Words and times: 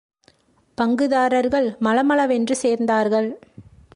பங்குதாரர்கள் 0.77 1.77
மளமளவென்று 1.79 2.55
சேர்ந்தார்கள். 2.61 3.29